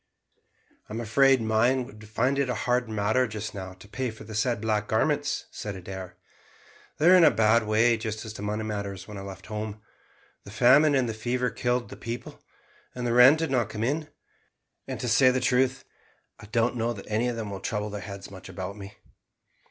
[0.89, 4.33] "I'm afraid mine would find it a hard matter just now to pay for the
[4.33, 6.17] said black garments," said Adair.
[6.97, 9.79] "They were in a bad way as to money matters when I left home.
[10.43, 12.41] The famine and the fever killed the people,
[12.95, 14.09] and rent did not come in;
[14.87, 15.85] and to say the truth,
[16.39, 18.95] I don't know that any of them will trouble their heads much about me."